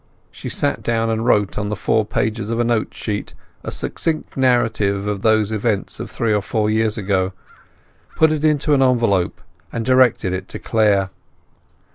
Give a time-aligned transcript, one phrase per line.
[0.31, 4.35] She sat down and wrote on the four pages of a note sheet a succinct
[4.35, 7.33] narrative of those events of three or four years ago,
[8.15, 9.39] put it into an envelope,
[9.71, 11.11] and directed it to Clare.